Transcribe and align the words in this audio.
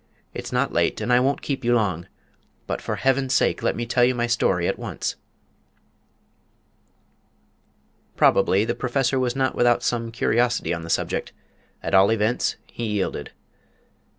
It's 0.33 0.51
not 0.51 0.73
late, 0.73 0.99
and 0.99 1.13
I 1.13 1.19
won't 1.19 1.43
keep 1.43 1.63
you 1.63 1.75
long 1.75 2.07
but 2.65 2.81
for 2.81 2.95
Heaven's 2.95 3.35
sake, 3.35 3.61
let 3.61 3.75
me 3.75 3.85
tell 3.85 4.03
you 4.03 4.15
my 4.15 4.25
story 4.25 4.67
at 4.67 4.79
once." 4.79 5.15
Probably 8.15 8.65
the 8.65 8.73
Professor 8.73 9.19
was 9.19 9.35
not 9.35 9.53
without 9.53 9.83
some 9.83 10.11
curiosity 10.11 10.73
on 10.73 10.81
the 10.81 10.89
subject; 10.89 11.33
at 11.83 11.93
all 11.93 12.09
events 12.11 12.55
he 12.65 12.85
yielded. 12.87 13.29